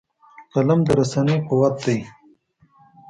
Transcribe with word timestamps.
قلم 0.53 0.79
د 0.85 0.89
رسنۍ 0.99 1.37
قوت 1.49 1.75
دی 1.85 1.97